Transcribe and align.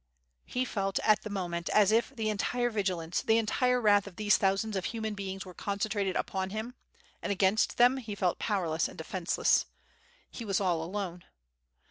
He 0.47 0.65
felt 0.65 0.97
at 1.01 1.21
the 1.21 1.29
moment 1.29 1.69
as 1.69 1.91
if 1.91 2.09
the 2.15 2.29
entire 2.31 2.71
vigilance, 2.71 3.21
the 3.21 3.37
entire 3.37 3.79
wrath 3.79 4.07
of 4.07 4.15
these 4.15 4.35
thousands 4.35 4.75
of 4.75 4.85
human 4.85 5.13
beings 5.13 5.45
were 5.45 5.53
concentrated 5.53 6.15
upon 6.15 6.49
him, 6.49 6.73
and 7.21 7.31
against 7.31 7.77
them 7.77 7.97
he 7.97 8.15
felt 8.15 8.39
powerless 8.39 8.87
and 8.87 8.97
defenceless. 8.97 9.67
He 10.31 10.43
was 10.43 10.59
all 10.59 10.81
alone. 10.81 11.23